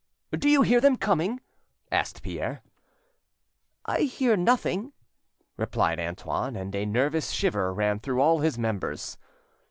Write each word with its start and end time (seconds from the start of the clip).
"Do 0.35 0.49
you 0.49 0.63
hear 0.63 0.81
them 0.81 0.97
coming?" 0.97 1.41
asked 1.91 2.23
Pierre. 2.23 2.63
"I 3.85 3.99
hear 3.99 4.35
nothing," 4.35 4.93
replied 5.57 5.99
Antoine, 5.99 6.55
and 6.55 6.73
a 6.73 6.87
nervous 6.87 7.29
shiver 7.29 7.71
ran 7.71 7.99
through 7.99 8.19
all 8.19 8.39
his 8.39 8.57
members. 8.57 9.19